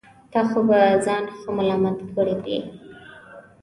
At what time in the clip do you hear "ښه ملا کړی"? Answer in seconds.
1.37-2.35